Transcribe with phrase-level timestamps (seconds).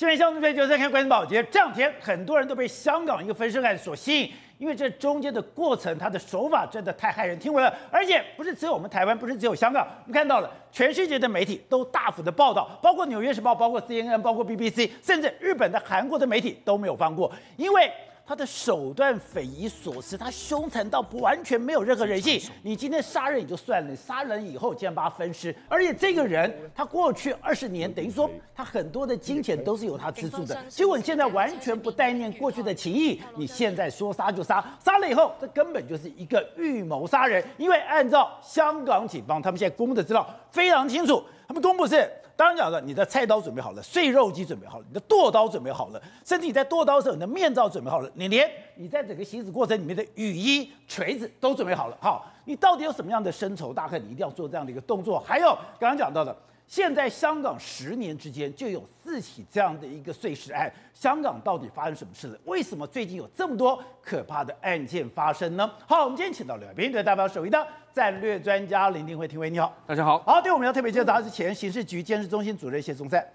[0.00, 1.44] 新闻相对论就在看关宝杰。
[1.50, 7.70] 这两天很多人都被香港一个分尸案所吸引，因为这中间的过程，它的手法真的太骇人听闻了。
[7.90, 17.92] 而且不是只有我们台湾，不是只有香港，我们看到了全世界的媒体都大幅的报道，包括《纽约时报》、包括 CNN、包括 BBC，甚至日本的、韩国的媒体都没有放过，因为。
[18.30, 22.40] 他的手段匪夷所思，他凶残到不完全没有任何人性。
[22.62, 42.08] 你今天杀人也就算了，你杀人以后竟然把他分尸，而且这个人他过去二十年等于说他很多的金钱都是由他资助的，结果你现在完全不带念过去的情谊，你现在说杀就杀，杀了以后这根本就是一个预谋杀人，因为按照香港警方他们现在公布的资料非常清楚，他们公布是。
[42.40, 51.98] 刚刚讲的，你的菜刀准备好了，碎肉机准备好了，你的剁刀准备好了，甚至你在剁刀时候，你的面罩准备好了，你连你在整个行驶过程里面的雨衣、锤子都准备好了。
[52.00, 55.20] 好，你到底有什么样的深仇大恨，你一定要做这样的一个动作？
[55.20, 56.34] 还有刚刚讲到的。
[56.70, 62.38] 现在香港十年之间就有四起这样的一个碎尸案，香港到底发生什么事了？
[62.44, 65.68] 为什么最近有这么多可怕的案件发生呢？
[65.84, 70.20] 好，我们今天请到了来宾，代表首位的战略专家林定辉，廷辉你好，大家好。
[70.20, 73.26] 好，对，我们要特别介绍他是前刑事局监视中心主任谢松散，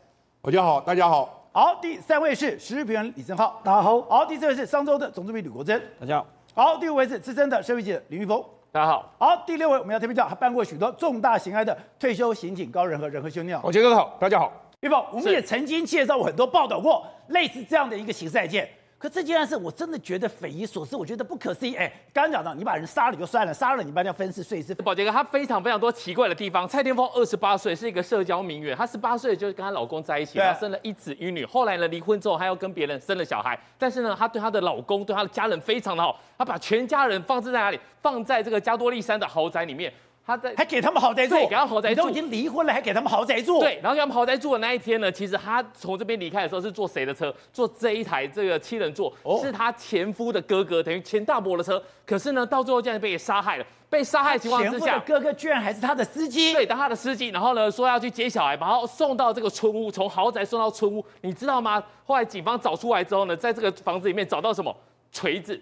[0.41, 1.50] 大家好，大家好。
[1.52, 4.02] 好，第三位是时事评论李正浩，大家好。
[4.03, 6.28] 好，第四位是商周的总主编吕国珍，大家好。
[6.53, 8.41] 好，第五位是资深的社会记者林裕丰。
[8.76, 13.62] 大家好，好，第六位我们要特别叫他办过许多重大刑案的退休刑警高仁和仁和兄，弟好。
[13.64, 14.52] 我觉得好，大家好。
[14.81, 18.68] 玉宝，我们也曾经介绍过很多报道过类似这样的一个刑事案件。
[18.97, 21.75] 可这件事我真的觉得匪夷所思，我觉得不可思议。
[21.75, 24.73] 哎，刚刚讲到你把人杀了就算了，杀了你把人家分尸碎尸。
[24.75, 26.67] 宝杰哥，他非常非常多奇怪的地方。
[26.67, 31.45] 蔡天凤二十八岁，是一个社交名媛，她十八岁就跟她老公在一起，她生了一子一女。
[31.45, 33.59] 后来呢，离婚之后，她又跟别人生了小孩。
[33.77, 37.79] 但是呢，她对她的老公，对她的家人非常的好，她把全家人放置在哪里？
[38.01, 39.93] 放在这个加多利山的豪宅里面。
[40.26, 43.59] 他在还给他们豪宅住，对，给他们豪宅住，都已经离婚了，还给他们豪宅住。
[43.59, 47.34] 对，然后给他们豪宅住的那一天呢，其实他从这边离开的时候是坐谁的车？
[47.54, 51.81] 坐这一台这个七人座，哦、是他前夫的哥哥，等于前大伯的车。
[52.08, 53.66] 可是呢，到最后竟然被杀害了。
[53.88, 56.52] 被杀害的情况之下，哥哥居然还是他的司机。
[56.53, 61.81] 对，当他的司机，然后呢，说要去接小孩，把他送到这个村屋，从豪宅送到村屋，你知道吗？
[62.03, 64.75] 后来警方找出来之后呢，在这个房子里面找到什么？
[65.12, 65.62] 锤子，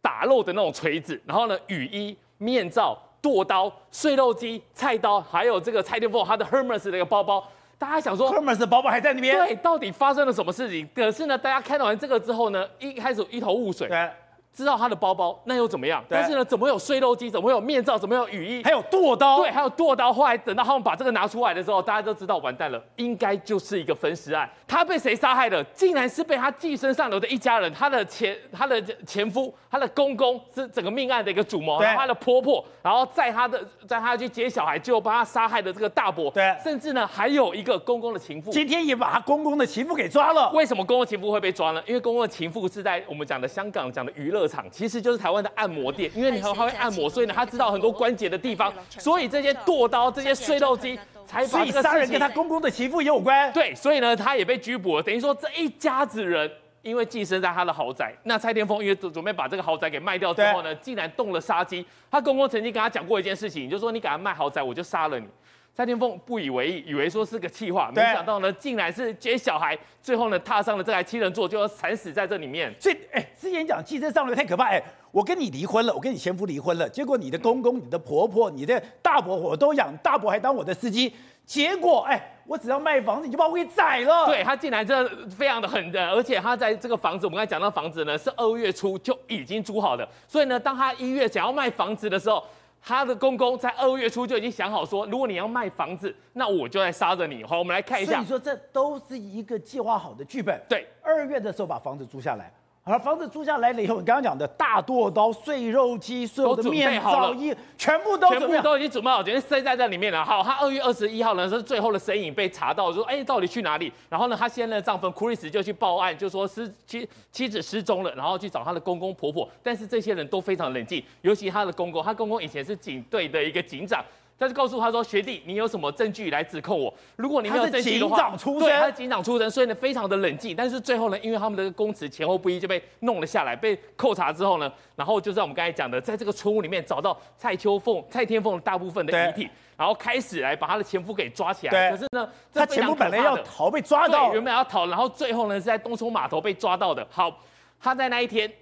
[0.00, 2.96] 打漏的那种锤子，然后呢，雨衣、面罩。
[3.22, 9.38] 剁刀、碎肉机、菜刀，还有这个蔡天凤他的 Hermes 的一个包包，大家想说 Hermes 的包包还在那边？
[9.46, 10.88] 对，到底发生了什么事情？
[10.94, 13.88] 可是呢，大家看到完这个之后呢，一开始一头雾水。
[13.88, 14.10] 对。
[14.52, 16.04] 知道他的包包，那又怎么样？
[16.08, 17.30] 但是呢，怎么会有碎肉机？
[17.30, 17.96] 怎么会有面罩？
[17.98, 18.62] 怎么有雨衣？
[18.62, 19.38] 还有剁刀？
[19.38, 20.12] 对，还有剁刀。
[20.12, 24.48] 后来等到他们把这个拿出来的时候，大家都知道完蛋了，应该就是一个分尸案。
[24.68, 25.62] 他被谁杀害的？
[25.72, 40.50] 竟然是被他寄生上流的一家人，他的前 他的前夫，他的公公是整个命案的一个主谋，然后他的婆婆，然后在他的在他去接小孩就把他杀害的这个大伯，对，甚至呢还有一个公公的情妇，今天也把他公公的情妇给抓了。
[40.52, 41.82] 为什么公公情妇会被抓呢？
[41.86, 45.22] 因为公公的情妇是在我们讲的香港讲的娱乐场，其实就是。
[45.22, 53.52] 台湾的按摩店，因为你很会按摩，所以呢，他知道很多关节的地方，所以这些剁刀、这些碎肉机，才把这个杀人跟他公公的媳妇也有关。
[53.52, 55.02] 对，所以呢，他也被拘捕了。
[55.04, 56.50] 等于说，这一家子人
[56.82, 61.86] 因为寄生在他的豪宅，那蔡天凤因为准准备把这个豪宅给卖掉之后呢，竟然动了杀机。
[62.10, 65.26] 他公公曾经跟他讲过一件事情，就说你敢卖豪宅，我就杀了你。
[65.74, 72.70] 蔡天凤不以为意，以为说是个气话，没想到呢，竟然是接小孩，最后呢，踏上了这台七人座，就要惨死在这里面。
[72.78, 81.14] 所以，哎，之前讲汽车上流太可怕，哎，我跟你离婚了，我跟你前夫离婚了，结果你的公公、你的婆婆、你的大伯我都养，大伯还当我的司机，
[81.46, 84.26] 结果，哎，我只要卖房子，你就把我给宰了。
[84.26, 92.44] 对，他竟然这非常的狠的，而且他在这个房子，我们刚才讲到房子呢，是二月初就已经租好的，所以呢，当他一月想要卖房子的时候。
[92.84, 97.44] 他的公公在二月初就已经想好说，如果你要卖房子，那我就来杀着你。
[97.44, 98.14] 好，我们来看一下。
[98.14, 100.60] 所以说，这都是一个计划好的剧本。
[100.68, 102.52] 对，二月的时候把房子租下来。
[102.84, 110.24] 好，房子租下来了以后，你刚刚讲的大剁刀、碎肉机、所有的面罩衣，全部都全部都已经准备好，直接塞在这里面了。
[110.24, 113.92] 好，他二月二十一号呢是最后的身影被查到，说哎、欸，到底去哪里？
[114.08, 119.48] 然后呢，他现任的丈夫 Chris 就去报案，就说失妻妻子失踪了，然后去找他的公公婆婆。
[119.62, 124.04] 但是这些人都非常冷静，尤其他的公公，他公公以前是警队的一个警长。
[124.38, 126.92] 他就告诉他说：“学弟，你有什么证据来指控我？
[127.14, 130.56] 如果你没有证据的话，他是警长出身，对，他是警长出身，所以呢非常的冷静。
[130.56, 141.90] 但是最后呢，因为他们的供词前后不一，就被弄了下来，被扣查之后呢，然后就在我们刚才讲的，在这个村屋里面找到蔡秋凤、蔡天凤大部分的遗体，然后开始来把他的前夫给抓起来。
[141.92, 147.06] 可是呢，他前夫本来要逃，被抓到，原本要逃，然后最后呢是在东涌码头被抓到的。
[147.08, 147.38] 好，
[147.80, 148.52] 他在那一天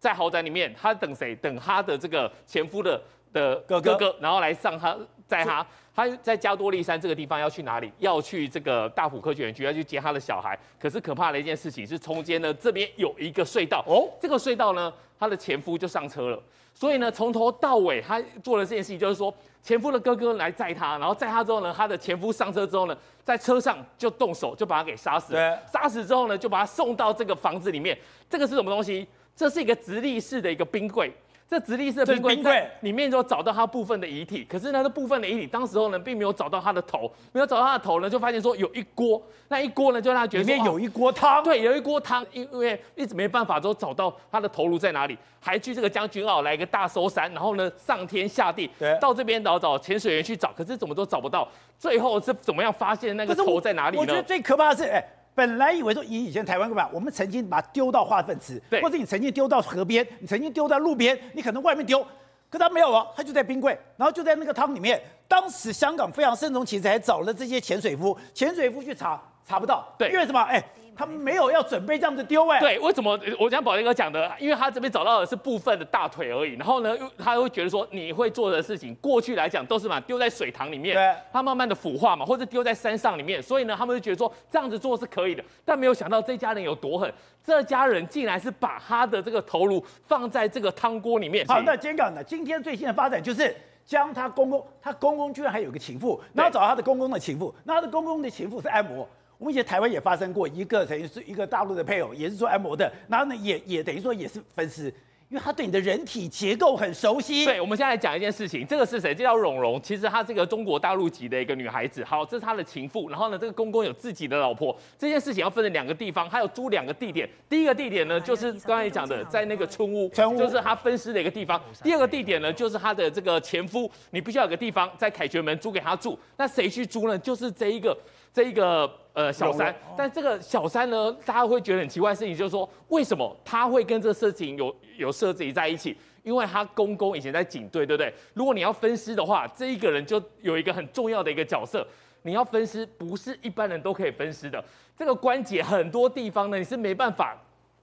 [0.00, 1.36] 在豪宅里面，他等谁？
[1.36, 3.00] 等他的这个前夫的
[3.32, 4.96] 的哥哥，然后来上他
[5.26, 7.92] 载他。”他在加多利山这个地方要去哪里？
[7.98, 10.58] 要去这个大埔科学园区，要去接他的小孩。
[10.80, 16.42] 可是可怕的一件事情是，中间呢这边有一个隧道哦，这个隧道呢，他的前夫就上车了。
[16.72, 19.30] 所以呢，从头到尾他做了这件事情，就是说
[19.62, 25.58] 前夫的哥哥来载他，然后载他之后呢，他的前夫上车之后呢，在车上就动手就把他给杀死了。
[25.70, 27.98] 杀死之后呢，就把他送到这个房子里面。
[28.30, 29.06] 这个是什么东西？
[29.36, 31.12] 这是一个直立式的一个冰柜。
[31.52, 51.46] 这直立式的冰柜在里面就找到他部分的遗体，可是呢，这部分的遗体当时候呢，并没有找到他的头，没有找到他的头呢，就发现说有一锅，那一锅呢，就让他觉得里面有一锅汤，对，有一锅汤，因为一直没办法都找到他的头颅在哪里，还去这个将军澳来一个大搜山，然后呢，上天下地，对，到这边找找潜水员去找，可是怎么都找不到，
[51.78, 54.00] 最后是怎么样发现那个头在哪里呢？
[54.00, 55.04] 我觉得最可怕的是，哎。
[55.34, 56.90] 本来以为说以以前台湾干嘛？
[56.92, 62.06] 我们曾经把它丢到化粪池，或者你曾经丢到河边，你曾经丢在路边，你可能外面丢，
[62.50, 65.02] 可他没有啊，他就在冰柜，然后就在那个汤里面。
[65.26, 70.40] 当时香港非常慎重其实，还找了这些潜水夫，潜水夫去查查不到，对，因为什么？
[70.42, 70.62] 哎。
[70.94, 73.18] 他们没有要准备这样子丢哎，对，为什么？
[73.40, 87.10] 我讲宝杰哥讲的，因为他这边找到的是部分的大腿而已，然后呢，他会觉得说你会做的事情，过去来讲都是嘛丢在水塘里面，对，它慢慢的腐化嘛，或者丢在山上里面，所以呢，他们就觉得说这样子做是可以的，但没有想到这家人有多狠，
[87.42, 91.44] 这家人竟然是把他的这个头颅放在这个汤锅里面。
[91.46, 92.22] 好，那监港呢？
[92.22, 93.56] 今天最新的发展就是
[93.86, 99.08] 将他公公，他公公居然还有个情妇，然后找他的公公的情妇，那他的公公的情妇是按摩。
[99.42, 104.84] 我们以前台湾也发生过一个，等于是一个大陆的配偶，也是做按摩的，然后呢，也也等于说也是分尸，
[105.28, 107.44] 因为他对你的人体结构很熟悉。
[107.44, 109.12] 对，我们现在来讲一件事情，这个是谁？
[109.12, 112.04] 这叫蓉蓉，其实她是一个中国大陆籍的一个女孩子。
[112.04, 113.08] 好，这是她的情妇。
[113.08, 114.78] 然后呢，这个公公有自己的老婆。
[114.96, 117.28] 这件事情要分成两个地方，还有租两个地点。
[117.48, 121.60] 第一个地点呢，就是刚才讲的，在那个村屋，村屋就是他分尸的一个地方。
[121.82, 126.16] 第二个地点呢，就是他的这个前夫，你必须要有个地方在凯旋门租给他住。
[126.36, 127.18] 那谁去租呢？
[127.18, 127.98] 就是这一个。
[128.34, 135.96] 这一个呃小三，但这个小三呢，大家会觉得很奇怪的事情，就是说为什么他会跟这个事情有有涉及在一起？
[136.22, 138.14] 因为他公公以前在警队，对不对？
[138.34, 141.86] 如果你要分尸的话，这一个人就有一个很重要的一个角色，
[142.22, 144.64] 你要分尸不是一般人都可以分尸的，
[144.96, 147.36] 这个关节很多地方呢，你是没办法。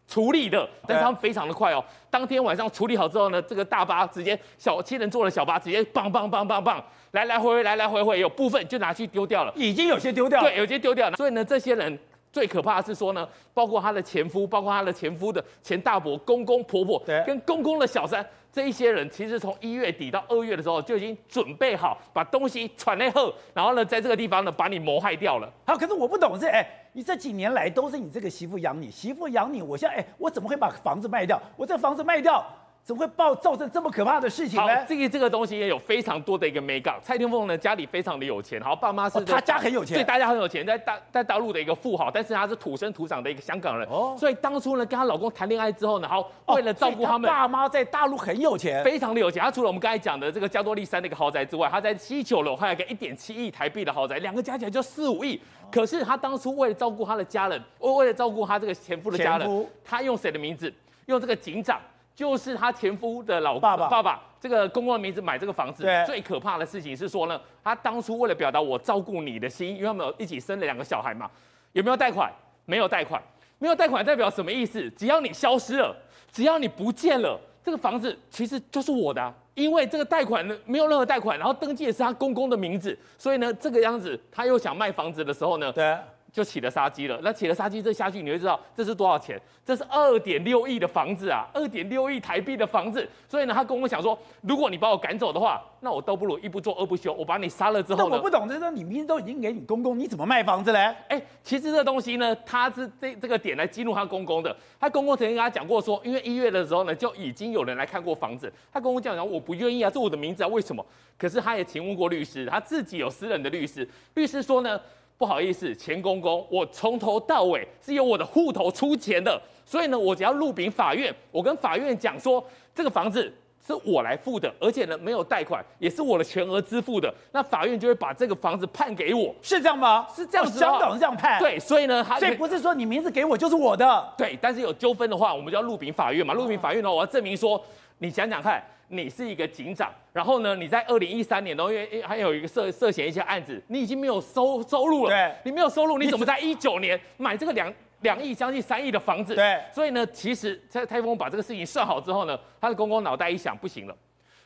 [0.09, 1.85] 处理的，但是他们非常的快哦。
[2.09, 11.17] 当天晚上处理好之后呢，这个大巴直接小七人坐的小巴直接棒棒棒棒棒，来来回回来来回回，有部分就拿去丢掉了，已经有些丢掉了，对，有些丢掉了。
[11.17, 11.99] 所以呢，这些人
[12.31, 18.25] 最可怕的是说呢，包括他的前夫，包括他的前夫的前大伯、公公婆婆，对，跟公公的小三。
[18.51, 25.47] 这一些人其实从一月底到二月的时候就已经准备好把东西传来后，然后呢，在这个地方呢把你谋害掉了。
[25.65, 31.39] 好，可是我不懂是，哎，你这几年来都是你这个媳妇养你，媳妇养你，我现在哎，我怎么会把房子卖掉？
[31.55, 32.43] 我这个房子卖掉。
[32.89, 34.75] 怎么会爆造成这么可怕的事情呢？
[34.77, 36.99] 好，这个这个东西也有非常多的一个美感。
[37.03, 43.87] 蔡天凤呢，家里非常的有钱，好，爸妈是、他家很有钱，对，大家很有钱，在大在大陆的一个富豪，但是他是土生土长的一个香港人。
[43.89, 49.43] 哦，所以当初呢，跟她老公谈恋爱之后呢，好，为了照顾他们，爸妈在大陆很有钱，非常的有钱。
[49.43, 55.35] 他除了我们刚才讲的这个加多利山的一个豪宅之外，他在七九楼还有一个一点七亿台币的豪宅，两个加起来就四五亿。
[55.35, 60.73] 哦、可是他当初为了照顾他的家人，为为了照顾他这个前夫的家人，夫他用谁的名字？
[61.05, 61.79] 用这个警长。
[62.19, 71.31] 就是他前夫的老爸爸，爸爸这个公公的名字买这个房子，最可怕的事情是说呢，他当初为了表达我照顾你的心，因为他们有一起生了两个小孩嘛，
[71.71, 72.29] 有没有贷款？
[72.65, 73.23] 没有贷款，
[73.57, 74.89] 没有贷款代表什么意思？
[74.97, 75.95] 只要你消失了，
[76.29, 85.97] 只要你不见了，这个房子其实就是我的啊，因为这个贷款呢没有任何贷款，然后登记的是他公公的名字，所以呢这个样子他又想卖房子的时候呢，对。
[86.31, 87.19] 就起了杀机了。
[87.23, 89.39] 那起了杀机，这下去你会知道这是多少钱？
[89.65, 93.07] 这是二点六亿的房子啊，二点六亿台币的房子。
[93.27, 100.95] 所以呢，他跟我想说，如果你把我赶走的话，那我倒不如一不做二不休，我把你杀了之后那，我不懂，就是说你明明都已经给你公公，你怎么卖房子嘞？
[101.07, 104.55] 哎，其实这东西呢，他是这这个点来激怒他公公的。
[104.79, 108.51] 他公公曾经跟他讲过说，因为一月的时候呢，就已经有人来看过房子。
[108.71, 110.85] 他公公这样讲，我不愿意啊，这我的名字啊，为什么？
[111.17, 114.79] 可是他也请问过律师，他自己有私人的律师，律师说呢。
[115.19, 122.41] 不好意思，钱公公，我从头到尾是由我的户头出钱的，所以呢，我只要入禀法院，我跟法院讲说，
[122.73, 123.29] 这个房子
[123.67, 130.07] 是我来付的，而且呢没有贷款，也是我的全额支付的，那法院就会把这个房子判给我，是这样吗？
[130.15, 131.37] 是这样子，香港是这样判。
[131.37, 137.61] 对，所以呢，所以不是说你名字给我就是我的，对，但是有纠纷的话，我们就要入禀法院嘛，入禀法院呢，我要证明说，
[137.97, 138.63] 你想想看。
[138.89, 145.11] 你是一个警长，然后呢，你在二零一三年，然后因为还有一个涉涉嫌一些案子，你已经没有收收入了。
[145.11, 149.35] 对，你没有收入，你怎么在一九年买这个两两亿将近三亿的房子？
[149.35, 153.95] 对，所以呢，其实蔡蔡峰把这个事情算好之后呢，他的公公脑袋一想，不行了，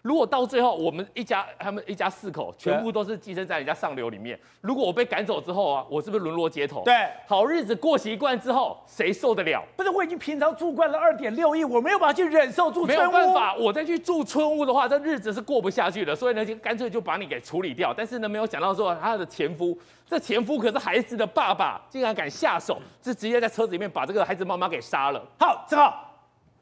[0.03, 6.83] 如果到最后我们一家他们一家四口全部都是寄生在人家上流里面，如果我被赶走之后啊，我是不是沦落街头？
[6.83, 6.93] 对，
[7.25, 9.63] 好日子过习惯之后，谁受得了？
[9.77, 13.11] 不是，我已经平常住惯了二点六亿，我没有办法去忍受住村屋。
[13.13, 16.13] 没有办法，我再去住村屋的话，这日子是过不下去的。
[16.13, 17.93] 所以呢，就干脆就把你给处理掉。
[17.93, 25.25] 但是呢，没有想到说他的前夫，这前夫可是孩子的爸爸，竟然敢下手，是直接在车子里面把这个孩子妈妈给杀了。
[25.39, 26.09] 好，正好。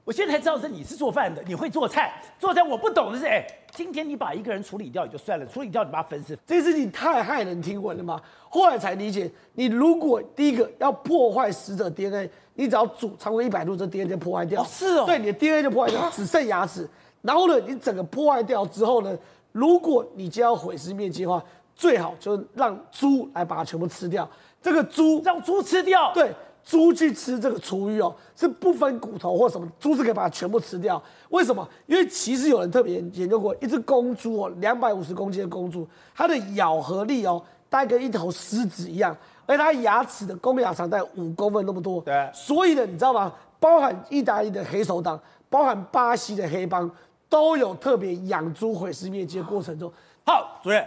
[0.03, 2.22] 我现在才知道是你是做饭的，你会做菜。
[2.39, 8.20] 做菜我不懂的是，哎，今天你把一个人处理掉也就算了，处理掉你把他分尸，这件事情太骇人听闻了吗？
[8.50, 14.62] 后来才理解，你如果第一个要破坏死者 DNA，你只要煮超过一百度，这 DNA 就破坏掉。
[14.62, 15.05] 哦，是哦。
[15.05, 16.89] 对，你的 DNA 就破坏掉，只剩牙齿。
[17.22, 19.15] 然后呢，你整个破坏掉之后呢，
[19.51, 21.43] 如果你就要毁尸灭迹的话，
[21.75, 24.27] 最好就让猪来把它全部吃掉。
[24.62, 26.31] 这个猪让猪吃掉，对。
[26.63, 31.01] 猪去吃这个厨余哦，是不分骨头或什么，猪是可以把它全部吃掉。
[31.29, 31.67] 为什么？
[31.87, 39.15] 因为其实有人特别研究过，一只公猪哦，两百五十公斤的公猪，它的咬合力哦，大概跟一头狮子一样，
[39.45, 41.99] 而它牙齿的公牙长在五公分那么多。
[42.01, 42.29] 对。
[42.33, 43.33] 所以呢，你知道吗？
[43.59, 46.89] 包含意大利的黑手党，包含巴西的黑帮，
[47.27, 49.91] 都有特别养猪毁尸灭迹的过程中。
[50.23, 50.85] 好，主任，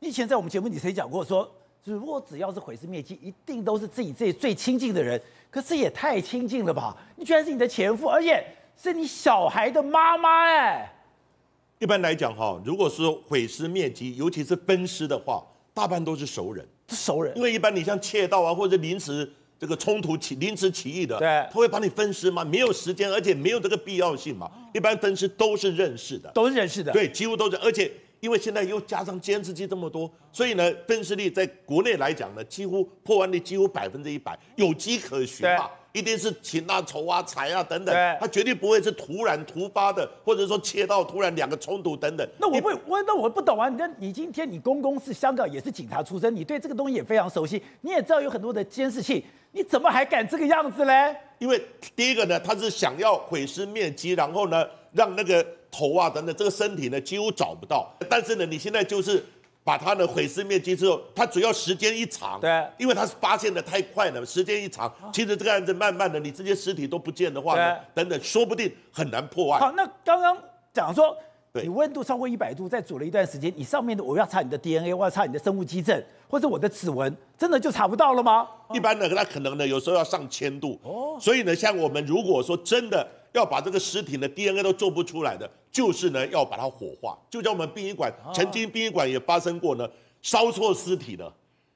[0.00, 1.50] 以前在我们节目里曾讲过说。
[1.92, 5.20] 如果只要是毁尸灭迹，一定都是自己自己最亲近的人。
[5.50, 6.96] 可是也太亲近了吧？
[7.16, 8.42] 你居然是你的前夫，而且
[8.76, 10.90] 是你小孩的妈妈哎。
[11.78, 16.66] 一般来讲哈，如果是毁尸灭迹，尤其是分尸的话，大半都是熟人。
[16.88, 17.36] 是熟人。
[17.36, 22.42] 因为一般你像窃盗啊，或者临时这个冲突起临时起意的，对，他会把你分尸吗？
[22.42, 24.50] 没有时间，而且没有这个必要性嘛。
[24.72, 26.90] 一般分尸都是认识的，都是认识的。
[26.92, 27.92] 对，几乎都是，而且。
[28.24, 42.26] 因为现在又加上监视器这么多，所以呢，分尸率在国内来讲呢，几乎破案率几乎百分之一百，有迹可循嘛，一定是情啊、仇啊、财啊等等，他绝对不会是突然突发的，或者说切到突然两个冲突等等。
[42.38, 51.14] 那我不，我那我不懂啊，那你今天你公公是香港也是警察出身，你对这个东西也非常熟悉，你也知道有很多的监视器，你怎么还敢这个样子嘞？
[51.40, 51.62] 因为
[51.94, 55.46] 第一个呢，他是想要毁尸灭迹，然后呢，让那个。
[55.76, 57.92] 头啊等等，这个身体呢几乎找不到。
[58.08, 59.24] 但是呢，你现在就是
[59.64, 69.60] 把它呢毁尸灭迹之后，它主要时间一长，对，因为它是发现的太快了，时间一长，其实这个案子慢慢的，你这些尸体都不见的话呢，等等，说不定很难破案。
[69.60, 70.36] 好，那刚刚
[70.72, 71.16] 讲说，
[71.54, 78.46] 你温度超过一百度，再煮了一段时间，你上面的我要查你的 DNA，我要查你的生物基证，或者我的指纹，真的就查不到了吗？
[78.72, 80.78] 一般的，那可能呢有时候要上千度。
[80.84, 83.06] 哦，所以呢，像我们如果说真的。
[83.34, 87.18] 要把这个尸体的 DNA 都做不出来的，就是呢要把它火化。
[87.28, 89.88] 就像我们殡仪馆曾经殡仪馆也发生过呢，
[90.22, 91.30] 烧错尸体的，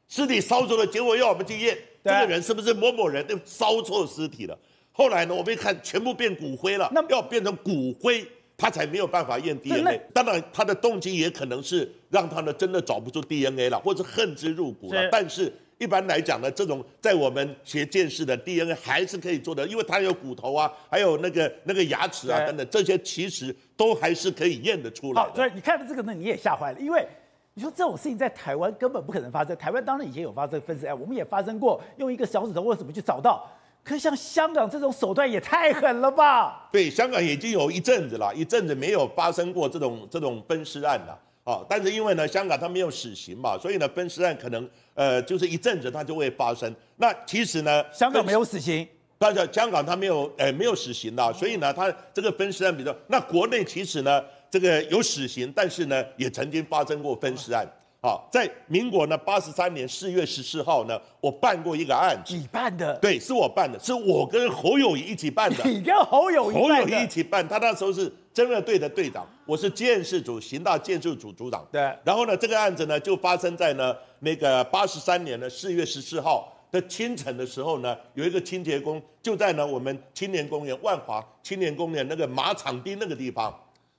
[0.08, 4.56] 尸体烧错了，结果要我们去验这个人是不是某某人，烧错尸体了。
[4.92, 8.24] 后来呢，我们一看全部变骨灰了，那要变成骨灰，
[8.56, 10.00] 他才没有办法验 DNA。
[10.14, 15.08] 当然，他的动机也可能是让他呢真的找不出 DNA 了，或者恨之入骨了。
[15.10, 15.52] 但是。
[15.78, 25.28] 一般来讲呢，这种在我们学见识的 DNA 还是可以做的，因为它有骨头啊，还有那个那个牙齿啊等等，这些其实都还是可以验得出来的。
[25.28, 27.06] 好，对，你看到这个呢，你也吓坏了，因为
[27.54, 29.56] 你说这种事情在台湾根本不可能发生。
[29.56, 33.48] 台湾当然以前有发生分尸案，我们也发生过用一个小指头或者什么去找到，
[33.84, 36.68] 可是像香港这种手段也太狠了吧？
[36.72, 41.16] 对，香港已经有一阵子了，一阵子没有发生过这种这种分尸案了。
[41.48, 46.70] 啊，但是因为呢，香港它没有死刑嘛，所以呢，分尸案可能呃，就是一阵子它就会发生。
[46.96, 48.86] 那其实呢，香港没有死刑，
[49.18, 52.94] 但是香港它没有，呃，没有死刑的，所以呢，它这个分尸案比较。
[53.06, 57.66] 那国内其实呢，这个有死刑，但是呢，也曾经发生过分尸案。
[58.00, 62.36] 啊，在民国呢八十三年四月十四号呢，我办过一个案子。
[62.36, 62.94] 你办的？
[62.98, 65.64] 对，是我办的，是我跟侯友宜一起办的。
[65.64, 66.54] 你跟侯友宜？
[66.54, 71.66] 侯友谊一起办，他那时候是侦二队的队长，我是建设组刑大建设组组长。
[71.72, 71.92] 对。
[72.04, 83.52] 然后呢，这个案子呢就发生在呢那个八十三年的四月十四号的清晨的时候呢，有一个清洁工就在呢我们青年公园万华青年公园那个马场町那个地方，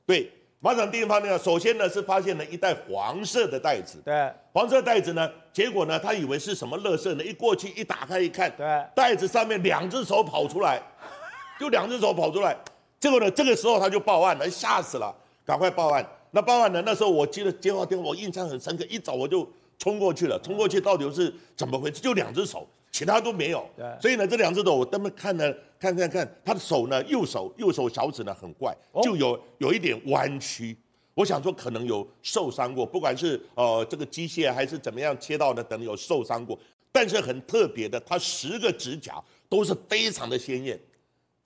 [0.06, 0.32] 对。
[0.62, 10.82] 马场地方呢，首先呢是发现了一袋黄色的袋子，对，黄色袋子呢，结果呢他以为是什么垃圾呢，一过去一打开一看，对，袋子上面两只手跑出来，
[11.58, 12.58] 就两只手跑出来，
[13.00, 15.16] 结果呢这个时候他就报案了，吓死了，
[15.46, 16.06] 赶快报案。
[16.32, 22.00] 那报案呢，那时候我接了接话电话，我印象很深刻，一早我就冲过去了，冲过去到底是怎么回事？
[22.00, 22.68] 就两只手。
[22.92, 30.76] 其他都没有，对，所以呢，这两只手我他们看了，看看看，他的手呢，右手右手小指呢很怪，就有有一点弯曲，
[31.14, 36.58] 我想说可能有受伤过，不管是呃这个机械还是怎么样切到的，等有受伤过，
[36.92, 40.78] 但是很特别的，他十个指甲都是非常的鲜艳，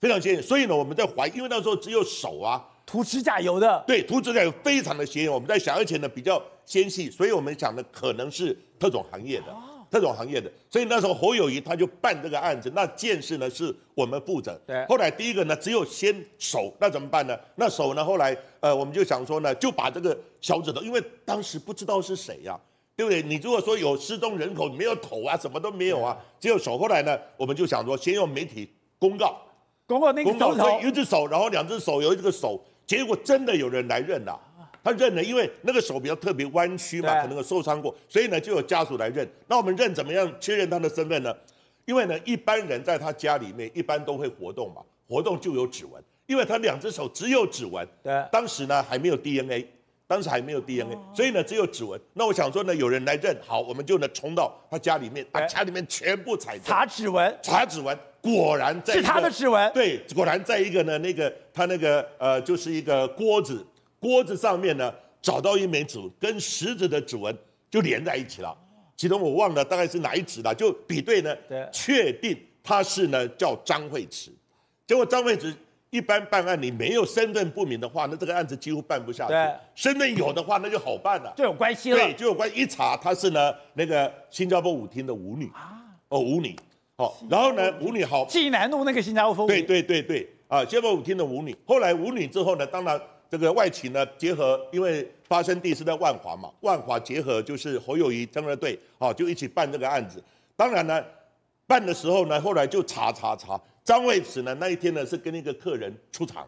[0.04, 5.32] 非常鲜艳，所以呢，我们在怀疑，因为那时候只有手啊，涂指甲油的，对，涂指甲油非常的显眼。
[5.32, 9.46] 我们在想，而且呢比较纤细，所以我们想的可能是特种行业的，
[9.90, 10.52] 特种行业的。
[10.68, 14.60] 所以那时候侯友谊他就办这个案子，那件事呢是我们负责。
[14.66, 14.84] 对。
[14.88, 17.34] 后来第一个呢，只有先手，那怎么办呢？
[17.56, 18.04] 那手呢？
[18.04, 22.60] 后来呃，我们就想说呢，就把这个小指头，因为当时不知道是谁呀、啊，
[22.94, 23.22] 对不对？
[23.22, 26.76] 你如果说有失踪人口，没有头啊，什么都没有啊，只有手。
[26.76, 29.40] 后来呢，我们就想说，先用媒体公告。
[29.86, 34.38] 公告那个手头，一只手，然后两只手，有一个手，结果真的有人来认了，
[34.82, 39.28] 他认了，因为那个手比较特别弯曲嘛，可能有受伤过，所以呢就有家属来认。
[39.46, 41.34] 那我们认怎么样确认他的身份呢？
[41.84, 47.86] 因为呢一般人在他家里面一般都会活动嘛，活动就有指纹，因为他两只手只有指纹。
[48.02, 49.68] 对，当时呢还没有 DNA，
[50.06, 52.00] 当时还没有 DNA，所以呢只有指纹。
[52.14, 57.94] 那我想说呢有人来认，好，我们就能冲到他家里面，把家里面全部采查指纹，查指纹。
[58.24, 63.62] 果然在是他的指纹，对，果然在一个呢，那个他那个呃，就是一个锅子，
[64.00, 64.90] 锅子上面呢
[65.20, 67.36] 找到一枚指纹，跟食指的指纹
[67.70, 68.56] 就连在一起了。
[68.96, 74.32] 其中我忘了大概是哪一指了，就比对呢，对，确定他是呢叫张惠慈。
[74.86, 75.54] 结果张惠慈
[75.90, 79.32] 一般办案，你没有身份不明的话，那这个案子几乎办不下去。
[79.34, 81.98] 对，身份有的话，那就好办了，就有关系了。
[81.98, 82.58] 对，就有关系。
[82.58, 85.76] 一查他是呢那个新加坡舞厅的舞女啊，
[86.08, 86.56] 哦舞女。
[86.96, 89.48] 好，然后呢，舞女好，济南路那个新加坡风。
[89.48, 91.54] 对对对对，啊，新加坡舞厅的舞女。
[91.66, 100.22] 后来舞女之后呢，当然这个外勤呢结合，因为发生地是在万华嘛，万华结合就是侯友宜侦二队，啊，就一起办这个案子。
[100.54, 101.04] 当然呢，
[101.66, 106.46] 办的时候呢，后来就查查查，张卫慈呢那一天呢是跟一个客人出场，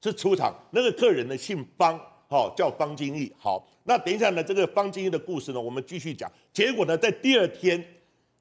[0.00, 3.32] 是出场，那个客人呢姓方，好叫方金义。
[3.36, 6.30] 好，那等一下呢，这个方金义的故事呢，我们继续讲。
[6.52, 7.84] 结果呢，在第二天，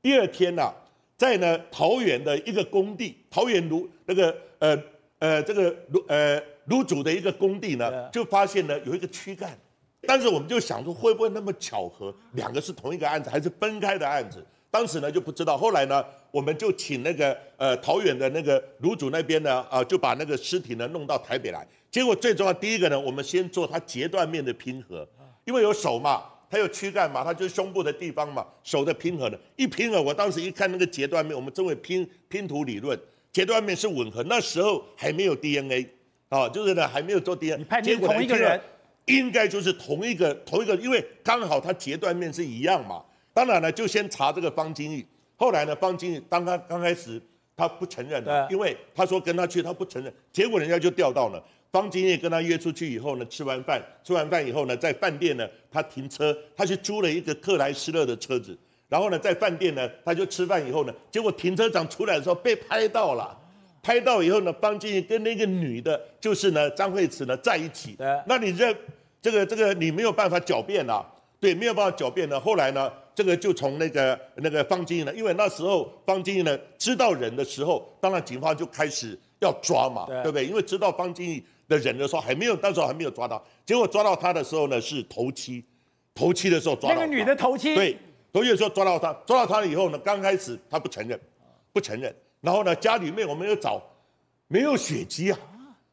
[0.03, 0.71] 第二天呢、啊。
[1.21, 4.75] 在呢桃园的一个工地，桃园卢那个呃
[5.19, 9.55] 呃这个卢呃卢主的一个工地呢，就发现呢有一个躯干，
[10.07, 14.43] 但是我们就想说会不会那么巧合，两个是同一个案子还是分开的案子？
[14.71, 25.07] 当时呢就不知道，后来呢我们就请那个呃桃园的那个卢主那边呢啊、呃、就把那个尸体呢弄到台北来，结果最重要第一个呢，我们先做它截断面的拼合，
[25.45, 26.23] 因为有手嘛。
[26.51, 27.23] 它有躯干嘛？
[27.23, 32.99] 它就是胸部的地方嘛，手的拼合的，一拼合，我当时一看那个截断面，我们称为拼拼图理论，
[33.31, 34.21] 截断面是吻合。
[34.23, 35.87] 那时候还没有 DNA，
[36.27, 37.57] 啊，就是呢还没有做 DNA。
[37.59, 38.59] 你判定同一个人，
[39.05, 43.01] 应该就是同一个同一个，因为刚好它截断面是一样嘛。
[43.33, 45.07] 当然了，就先查这个方金玉。
[45.37, 47.21] 后来呢，方金玉当他刚开始
[47.55, 51.41] 他不承认的，因为他说跟他去，他不承认，结果人家就调到了。
[51.71, 58.57] 方金叶跟他约出去以后呢，吃完饭，吃完饭以后呢，在饭店呢，他停车，他去租了一个克莱斯勒的车子，
[58.89, 63.37] 然后呢，在饭店呢，他就吃饭以后呢，结果停车场出来的时候被拍到了，
[63.81, 67.95] 拍到以后呢，方金叶跟那个女的，就是呢张惠慈呢在一起，
[68.27, 68.75] 那你这
[69.21, 72.37] 这个这个你没有办法狡辩了，对，没有办法狡辩呢。
[72.37, 80.45] 后来呢，这个就从那个那个方金义呢，因为那时候方金义呢知道人的时候，当然警方就开始要抓嘛，对不对？
[80.45, 81.41] 因为知道方金义。
[81.71, 85.63] 的人的时候还没有，那时候还没有抓到，结果抓到他的时候呢是头七，
[86.13, 87.97] 头七的时候抓到那个女的头七，对，
[88.33, 91.17] 头七的时候抓到他，抓到他了以后呢，刚开始他不承认，
[91.71, 93.81] 不承认，然后呢家里面我们又找，
[94.47, 95.39] 没有血迹啊，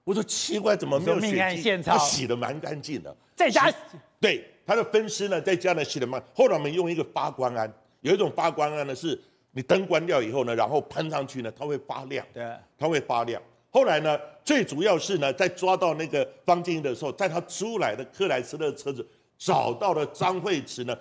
[0.03, 1.83] 我说奇怪，怎么没有血迹？
[1.83, 3.73] 他洗的蛮干净的，在家，
[4.21, 9.19] 对，他的分尸呢在家呢洗的蛮，后来我们用一个发光胺，有一种发光胺呢是
[9.53, 12.45] 你灯关掉以后呢，然后喷上去呢，它会发亮，对，
[12.77, 13.41] 它会发亮。
[13.71, 20.99] 后来呢，最主要是呢，在抓到那个方金义的时候，在他租来的克莱斯勒车子找到了张惠慈呢，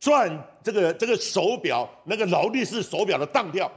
[0.00, 0.30] 转
[0.62, 3.70] 这个这个手表，那个劳力士手表的当票。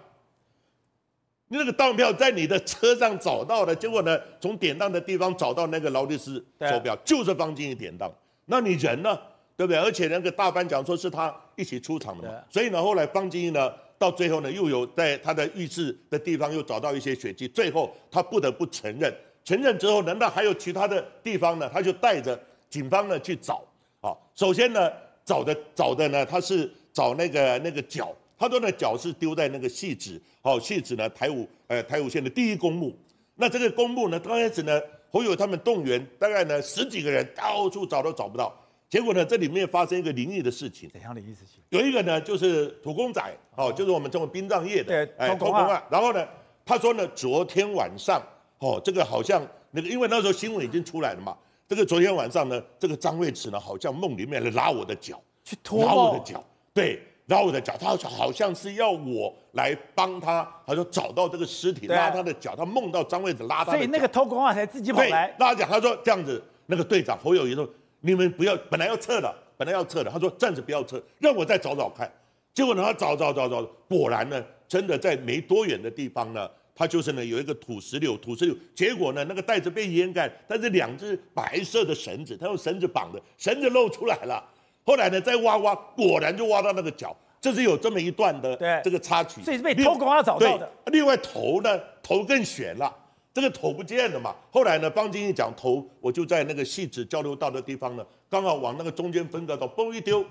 [1.50, 8.10] 那个当票在你的车上找到的，结果呢，从典当的地方找到那个劳力士手表，就是方金义典当。
[8.46, 9.20] 那你人呢？
[9.58, 9.78] 对不对？
[9.78, 13.70] 而且那个大班讲说是他一起出场的嘛，所以呢，后来方金义呢。
[14.00, 19.14] 到最后呢，又有在他的浴室的地方又找到一些血迹，最后他不得不承认。
[19.44, 21.70] 承认之后，难道还有其他的地方呢？
[21.74, 23.62] 他就带着警方呢去找。
[24.00, 24.90] 啊，首先呢，
[25.26, 32.98] 找的找的呢，他是找那个那个脚，他说呢脚是丢在那个戏子，好，戏子呢台五呃台五县的第一公墓。
[33.36, 34.82] 那这个公墓呢，刚开始呢，
[35.12, 38.56] 侯友他们动员大概呢十几个人到处找都找不到。
[38.90, 40.90] 结果呢，这里面发生一个灵异的事情。
[40.90, 41.62] 怎样的灵异事情？
[41.70, 43.22] 有一个呢，就是土公仔，
[43.56, 45.84] 哦，就是我们称为殡葬业的，对，哎，土公啊。
[45.92, 46.28] 然后呢，
[46.66, 48.20] 他说呢，昨天晚上，
[48.58, 51.38] 哦，这个好像那个，因为那时候新闻已经出来了嘛。
[51.68, 67.70] 这个昨天晚上呢，这个张卫慈呢，好像梦里面来拉我的脚，去拖拉我的脚，对，拉我的脚，他好像是要我来帮他，他说找到这个尸体，拉他的脚，他梦到张卫子拉他的脚，所以那个偷工啊才自己跑来拉脚，他说这样子，那个队长侯友谊说，
[68.02, 72.12] 你们不要，本来要撤的，本来要撤的，他说暂时不要撤，让我再找找看。
[72.54, 78.56] 结果呢，他找找找找，果然呢，真的在没多远的地方呢，他就是呢有一个土石流，土石流。
[78.76, 84.44] 结果呢，那个袋子被掩盖，但是两只白色的绳子，他用绳子绑的，绳子露出来了。
[84.84, 89.42] 后来呢，再挖挖，果然就挖到那个脚，这是有这么一段的这个插曲。
[89.44, 90.70] 所以是被偷工要找到的。
[90.88, 92.94] 另外头呢，头更悬了，
[93.34, 94.36] 这个头不见了嘛。
[94.52, 100.26] 后来呢，方金义讲头，我就在那个细致交流道的地方呢，刚好往那个中间分隔道嘣一丢，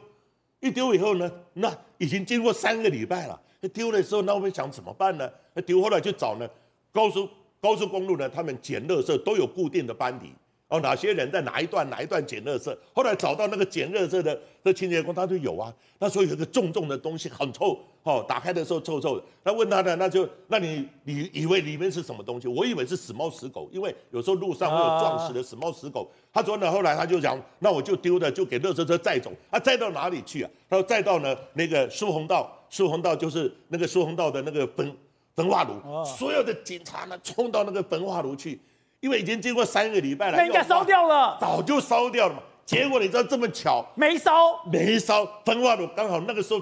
[0.61, 3.41] 一丢以后呢，那已经经过三个礼拜了。
[3.73, 5.31] 丢的时候，那我们想怎么办呢？
[5.67, 6.49] 丢后来就找呢，
[6.93, 7.29] 高速
[7.61, 10.33] 高速公路呢，他们捡垃圾都有固定的班底。
[10.69, 12.77] 哦，哪些人在哪一段哪一段捡垃圾？
[12.93, 15.73] 后来找到那个捡垃圾的这清洁工，他就有啊。
[15.99, 19.25] 那时候有一个重重的东西，很臭，哦，打开的时候臭臭的。
[19.43, 22.47] 他问他呢，那就那你你以为里面是什么东西？
[22.47, 26.11] 我以为是死猫死狗，因为有时候路上会有撞死的死猫死狗。
[26.31, 29.33] 他说呢，后来他就讲，那我就丢的，就给垃圾车载走。
[29.51, 30.51] 啊，载到哪里去啊？
[30.69, 34.95] 他说载到呢那个苏弘道，苏弘道就是那个苏弘道的那个焚
[35.35, 38.61] 焚化炉，所有的警察呢冲到那个焚化炉去。
[39.01, 42.43] 因为已经经过三个礼拜了，那应该烧掉了，早就烧掉了嘛。
[42.67, 46.61] 结果你知道这么巧，没烧，没烧，焚化炉刚好那个时候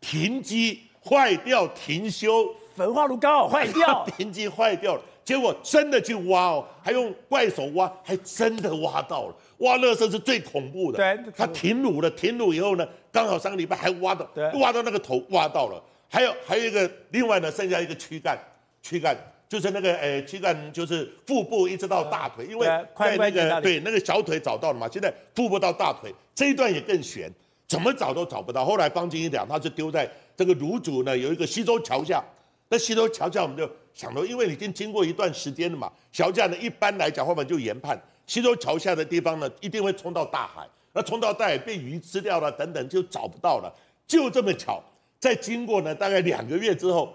[0.00, 5.02] 停机坏掉停修，焚化炉刚好坏掉， 停机坏掉了。
[5.22, 9.34] 结果真的去挖哦，还用怪手挖，还真的挖到了。
[9.58, 14.28] 挖乐色是最恐怖的，对，他停炉了，停炉以后呢，刚好三个礼拜还挖到，
[14.60, 15.82] 挖到那个头挖到了。
[16.10, 18.38] 还有还有一个，另外呢，剩下一个躯干，
[18.82, 19.16] 躯干。
[19.54, 27.32] 就是那个呃，躯干就是腹部一直到大腿，因为在那个对那个小腿找到了嘛，现在腹部到大腿这一段也更悬，
[27.68, 28.64] 怎么找都找不到。
[28.64, 32.20] 后来方金一讲，他是丢在这个卤煮呢有一个西洲桥下，
[32.68, 43.72] 那西洲桥下我们就想到，因为已经经过一段时间了嘛，桥下呢一般来讲，后面就研判西洲桥下的地方呢一定会冲到大海，那冲到大海被鱼吃掉了等等就找不到了，
[44.04, 44.82] 就这么巧，
[45.20, 47.14] 在经过呢大概两个月之后，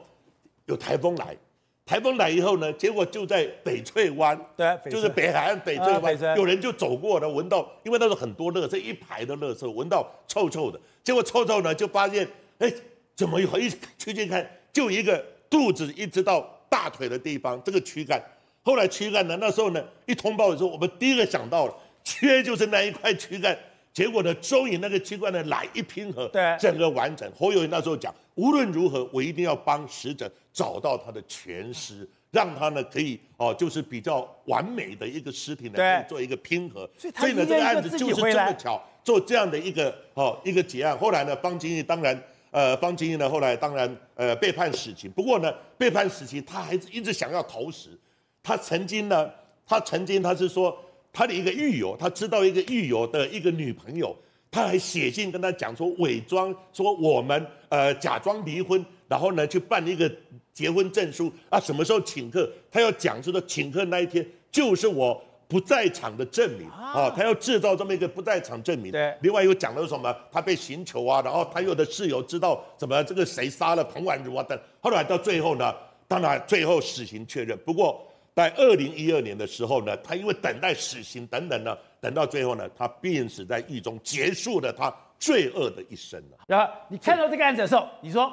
[0.68, 1.36] 有台风来。
[1.90, 12.28] 台风来以后呢，结果就在翡翠湾，对，就是北海岸翡翠湾，啊、有人就走过了，闻到，因为那时候很多垃圾，一排的垃圾，闻到臭臭的，结果臭臭呢，就发现，
[12.60, 12.72] 哎，
[13.16, 18.24] 怎么有一去去看，就一个肚子一直到大腿的地方，这个躯干，
[18.62, 21.74] 后来躯干呢，那时候呢，一通报的时候，我们第一个想到了，
[22.04, 23.58] 缺就是那一块躯干。
[23.92, 27.30] 结果呢，终于那个机关呢来一拼合，对，整个完整。
[27.36, 36.90] 侯友宜那时候讲，无论如何，我一定要帮死者找到他的全尸，让他呢可以哦，就是比较完美的一个尸体呢，可以做一个拼合。
[36.98, 40.98] 所以，所以呢，这个案子就是这么巧，做这样的一个哦一个结案。
[40.98, 45.12] 后来呢，方金义当然，呃，方金义呢后来当然呃被判死刑。
[45.12, 47.90] 不过呢，被判死刑，他还是一直想要投死。
[48.44, 49.30] 他曾经呢，
[49.66, 50.78] 他曾经他是说。
[51.12, 54.16] 他的一个狱友，他知道一个狱友的一个女朋友，
[54.52, 60.10] 他还写信跟他讲说，伪装说我们呃假装离婚，然后呢去办一个
[60.54, 62.50] 结婚证书啊，什么时候请客？
[62.72, 68.92] 他要讲说的请客那一天就是我不在场的证明啊，他要制造这么一个不在场证明。
[68.92, 70.16] 对，另外又讲了什么？
[70.32, 74.58] 他被刑求啊，然后他有的室友知道怎么这个谁杀了彭婉如啊等。
[74.80, 75.74] 后来到最后呢，
[76.08, 78.06] 当然最后死刑确认，不过。
[78.40, 86.38] 在二零一二年的时候呢，他因为等待死刑等等呢，等到最后呢，他病死在狱中，结束了他罪恶的一生了。
[86.48, 88.32] 然后你看到这个案子的时候，你说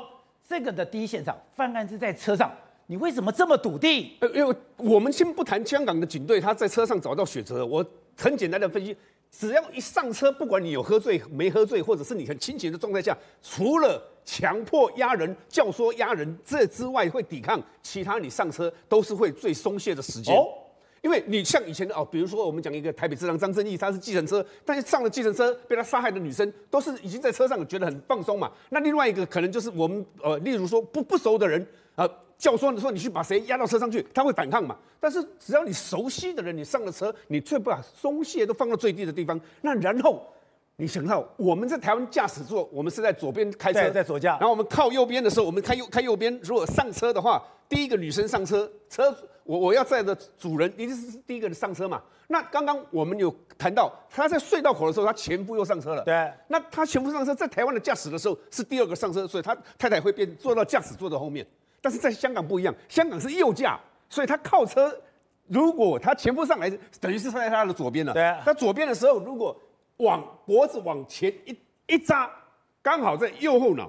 [0.49, 2.55] 这个的第一现场犯案是在车上，
[2.87, 4.09] 你为什么这么笃定？
[4.21, 7.85] 呃，因为我们先不谈香港的警队，他在车上找到血车，我
[8.16, 8.97] 很简单的分析。
[9.31, 20.35] 只要一上车，不管你有喝醉没喝醉，或者是你很清醒的状态下，除了强迫压人、教唆压人这之外，会抵抗，其他你上车都是会最松懈的时间。
[20.35, 20.49] 哦，
[21.03, 28.51] 因为你像以前的哦，比如说我们讲一个台北市长张正义，他是计程车，但是上了计程车被他杀害的女生，都是已经在车上觉得很放松嘛。
[28.71, 31.65] 那另外一个可能就是我们呃，例如说不不熟的人
[31.97, 32.05] 啊。
[32.05, 34.77] 呃教唆的时候，你去把谁压到车上去，他会反抗嘛？
[35.01, 39.41] 但是只要你熟悉的人，你上了车，你却把松懈都放到最低的地方。
[39.63, 40.23] 那然后
[40.77, 44.33] 你想到我们在台湾驾驶座，我们是在左边开车，在左驾。
[44.33, 46.39] 然后我们靠右边的时候，我们开右开右边。
[46.43, 52.03] 如果上车的话，第一个女生上车，车我我要载的主人一定是第一个人上车嘛？
[52.29, 56.05] 那刚刚我们有谈到，他在隧道口的时候，他前夫又上车了。
[56.05, 56.31] 对。
[56.49, 61.47] 那他前夫上车，在台湾的驾驶的时候是第二个上车，所以他太太会变坐到驾驶座的后面。
[61.87, 63.79] 但是在香港不一样，香港是右驾，
[64.11, 64.92] 所以他靠车。
[65.46, 66.68] 如果他前夫上来，
[67.01, 68.12] 等于是站在他的左边了。
[68.12, 68.42] 对啊。
[68.44, 69.57] 他左边的时候，如果
[69.99, 72.29] 往脖子往前一一扎，
[72.83, 73.88] 刚好在右后脑，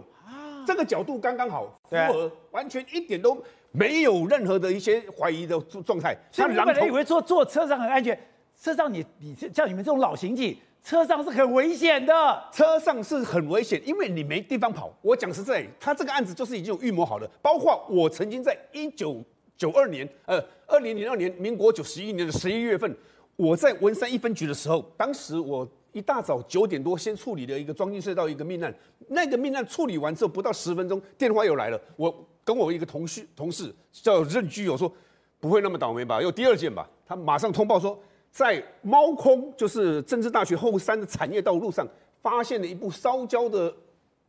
[0.63, 3.36] 这个角度刚刚好，符对合，完全一点都
[3.71, 6.15] 没有任何的一些怀疑的状状态。
[6.31, 8.15] 所以本来以为坐坐车上很安全，
[8.62, 10.55] 车上你你像你们这种老刑警，
[10.88, 12.43] 车上是很危险的。
[12.50, 14.97] 车上是很危险，因为你没地方跑。
[15.02, 17.30] 我讲实在，他这个案子就是已经有预谋好了。
[17.41, 19.21] 包括我曾经在一九
[19.58, 22.95] 九二年，呃，二零零二年，民国九十一年的十一月份，
[23.36, 28.73] 我在文山一分局的时候，当时我一大早九点多先处理了一个庄敬隧道一个命案。
[29.10, 31.78] 那个命案处理完之后，不到十分钟，电话又来了。
[31.97, 34.89] 我跟我一个同事同事叫任居，友说
[35.41, 36.21] 不会那么倒霉吧？
[36.21, 36.89] 有第二件吧？
[37.06, 38.02] 他马上通报说。
[38.38, 41.88] 在猫空，就是政治大学后山的产业道路上，
[42.21, 43.76] 发现了一部烧焦的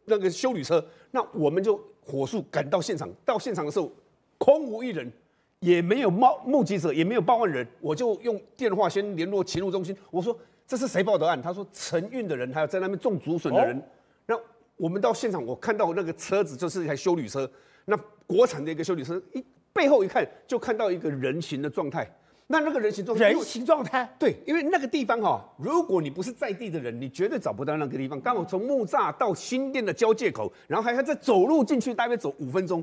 [0.07, 0.83] 那个修理车。
[1.11, 3.07] 那我们就火速赶到现场。
[3.23, 3.92] 到现场的时候，
[4.38, 5.12] 空无一人，
[5.61, 7.68] 也没有猫目击者，也没有报案人。
[7.83, 10.35] 我就用电话先联络勤务中心，我说
[10.66, 11.42] 这是谁报的案？
[11.42, 13.79] 他说承运的人，还有在那边种竹笋的人。
[14.25, 14.35] 那
[14.79, 17.47] 我们到现场，我看到那个车子就是一台修理车，
[17.85, 17.94] 那
[18.27, 22.11] 国产的一个修理车，一背后一看就看到一个人形的状态。
[22.50, 28.18] 那那个人形状态，人形状态，对，因为那个地方哈、哦，如果你不是在地的人，你绝对找不到那个地方。
[28.22, 32.82] 刚好从木栅到新店的交界口，然后还要再走路进去，大约走五分钟，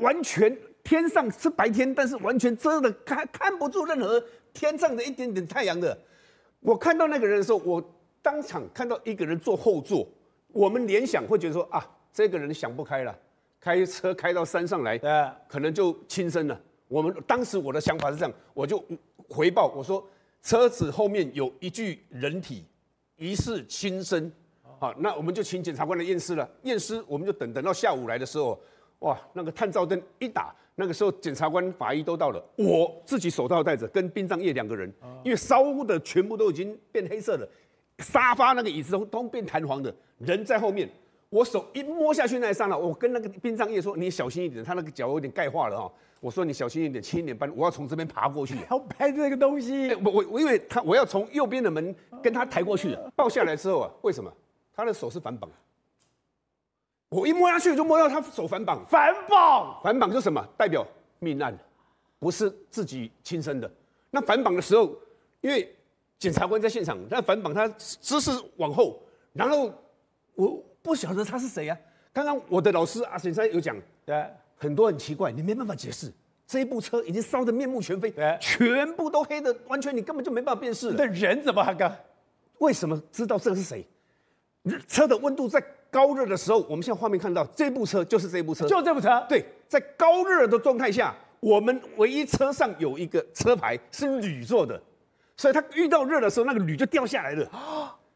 [0.00, 5.98] 完全天上是白天，但是完全遮的看看不住任何天上的一点点太阳的。
[6.60, 7.82] 我看到那个人的时候，我
[8.20, 10.06] 当场看到一个人坐后座，
[10.52, 13.18] 我们联想会觉得说啊，这个人想不开了，
[13.58, 15.10] 开车开到山上来，对，
[15.48, 16.60] 可能就轻生了。
[16.88, 18.82] 我们当时我的想法是这样，我就
[19.28, 20.06] 回报我说，
[20.42, 22.64] 车子后面有一具人体，
[23.16, 24.30] 疑似轻生，
[24.78, 26.48] 好，那我们就请检察官来验尸了。
[26.62, 28.60] 验尸我们就等等到下午来的时候，
[29.00, 34.92] 哇，那个探照灯一打，那个时候检察官、法医都到了，我自己手套戴着，跟殡葬业两个人，
[35.24, 37.48] 因为烧的全部都已经变黑色了，
[37.98, 40.88] 沙发那个椅子都都变弹簧的，人在后面，
[41.34, 45.92] 我手一摸下去那一刹那，我跟那个殡葬业说，你小心一点，他那个脚有点钙化了哈。
[46.20, 49.88] 我说你小心一点，七点半我要从这边爬过去， 要拍这个东西。
[49.90, 51.92] 欸、我我我因为他我要从右边的门
[52.22, 54.32] 跟他抬过去，抱下来之后啊，为什么
[54.76, 55.50] 他的手是反绑？
[57.08, 60.40] 我一摸下去就摸到他手反绑，反绑，反绑是什么？
[60.56, 60.86] 代表
[61.18, 61.52] 命案，
[62.20, 63.68] 不是自己亲生的。
[64.08, 64.94] 那反绑的时候，
[65.40, 65.74] 因为
[66.16, 69.72] 检察官在现场，那反绑他姿势往后，然后
[70.36, 71.76] 我不晓得他是谁啊。
[72.12, 74.24] 刚刚我的老师阿先生有讲，对。
[74.56, 76.12] 很多很奇怪，你没办法解释。
[76.46, 80.92] 这一部车已经烧得面目全非，对，全部都黑的，完全你根本就没办法辨识。
[80.92, 81.94] 那人怎么还干？
[82.58, 83.84] 为什么知道这个是谁？
[84.86, 89.24] 车的温度在高热的时候，我们现在画面看到这部车就是这部车，就这部车。
[89.28, 94.80] 对，在高热的状态下，我们唯一车上有一个车牌是铝做的，
[95.36, 97.50] 所以它遇到热的时候，那个铝就掉下来了。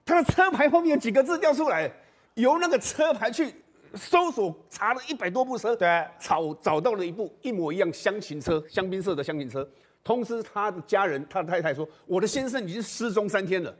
[0.06, 1.90] 它的车牌后面有几个字掉出来，
[2.38, 3.54] 由那个车牌去。
[3.94, 5.88] 搜索查了一百多部车，对，
[6.20, 9.66] 找找到了一部一模一样厢型车，香槟色的厢型车。
[10.04, 13.74] 通知他的家人，他的太太说：“我的先生已经失踪三天了。”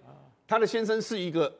[0.48, 1.54] 他的先生是一个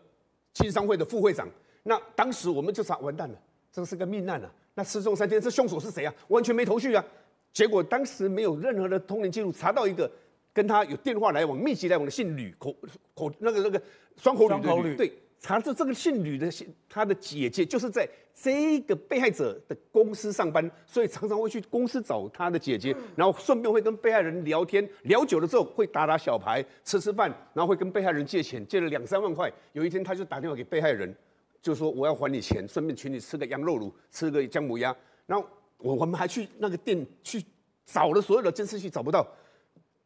[0.55, 1.47] 青商会的副会长。
[1.83, 3.39] 那当时我们就查，完蛋了，
[3.71, 4.51] 这是个命案啊！
[4.73, 6.15] 那失踪三天，这凶手是谁啊？
[6.29, 7.05] 完全没头绪啊！
[7.53, 10.11] 结果当时没有任何的通联记录，查到一个
[10.55, 12.75] 跟他有电话来往、密集来往的姓吕口
[13.15, 13.83] 口那个那个
[14.17, 15.13] 双口吕的吕，对。
[15.41, 16.51] 查出这个姓吕的，
[16.89, 29.53] 他的姐姐就是在这个被害者的公司上班，所以常常会去公司找他的姐姐，然后顺便会跟被害人聊天，聊久了之后会打打小牌、吃吃饭，然后会跟被害人借钱，借了两三万块。
[29.73, 31.15] 有一天他就打电话给被害人，
[31.63, 34.95] 就说我要还你钱，顺便请你吃个羊肉炉，吃个姜母鸭。
[35.27, 35.49] 然后
[35.79, 37.45] 我我们还去那个店去
[37.87, 39.27] 找了所有的监视器，找不到。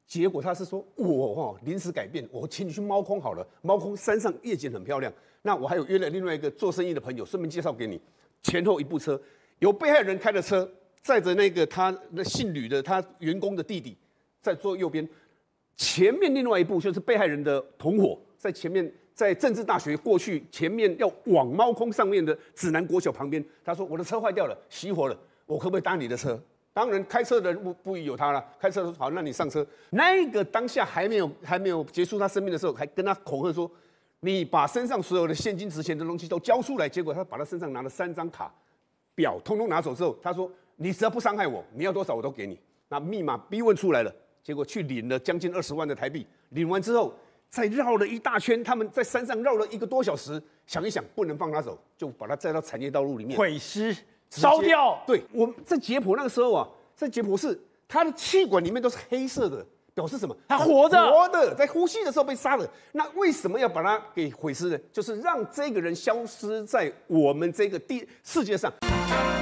[0.06, 3.46] 结果他是说，我哈临时改变，我请你去猫空好了。
[3.62, 5.12] 猫空山上夜景很漂亮。
[5.42, 8.00] 那我还有约了另外一个做生意的朋友，顺便介绍给你。
[8.42, 9.20] 前后一部车，
[9.58, 13.96] 有被害人开的车，载着那个他那姓吕的他员工的弟弟，
[14.40, 15.08] 在坐右边。
[15.76, 23.42] 前面另外一部就是被害人的同伙，在前面，在政治大学过去前面要往猫空上面的指南国小旁边。
[23.64, 26.40] 他说我的车坏掉了，熄火了，我可不可以搭你的车？
[26.74, 28.42] 当然，开车的人不不有他了。
[28.58, 29.66] 开车的说好，那你上车。
[29.90, 33.70] 那个当下还没有还没有结束他生命的时候，还跟他恐吓说
[34.20, 38.50] ：“你把身上所有的现金值钱的东西都交出来。”结果他把他身上拿了三张卡、
[39.14, 42.58] 表，通通拿走之后，他说：“你只要不伤害我，你要多少我都给你。”
[42.88, 46.26] 那密码逼问出来了，结果去领了将近二十万的台币。
[46.50, 47.14] 领完之后，
[47.50, 53.94] 再绕了一大圈，他们在山上绕了一个多小时，想一想不能放他走，就把他载到产业道路里面毁尸。
[54.40, 56.66] 烧掉，对，我们在解剖那个时候啊，
[56.96, 59.64] 在解剖室，他的气管里面都是黑色的，
[59.94, 60.34] 表示什么？
[60.48, 62.66] 他活着，活的，在呼吸的时候被杀了。
[62.92, 64.78] 那为什么要把他给毁尸呢？
[64.90, 68.72] 就是让这个人消失在我们这个地世界上。
[68.80, 69.41] 拜。